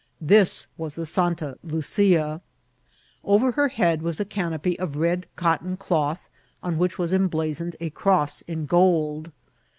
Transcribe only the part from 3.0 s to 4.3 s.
Over her head was a